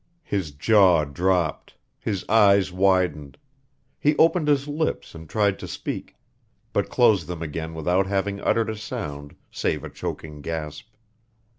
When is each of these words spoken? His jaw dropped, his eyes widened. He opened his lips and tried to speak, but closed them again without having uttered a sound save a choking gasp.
His 0.23 0.49
jaw 0.49 1.05
dropped, 1.05 1.75
his 1.99 2.25
eyes 2.27 2.71
widened. 2.71 3.37
He 3.99 4.17
opened 4.17 4.47
his 4.47 4.67
lips 4.67 5.13
and 5.13 5.29
tried 5.29 5.59
to 5.59 5.67
speak, 5.67 6.15
but 6.73 6.89
closed 6.89 7.27
them 7.27 7.43
again 7.43 7.75
without 7.75 8.07
having 8.07 8.41
uttered 8.41 8.71
a 8.71 8.75
sound 8.75 9.35
save 9.51 9.83
a 9.83 9.91
choking 9.91 10.41
gasp. 10.41 10.87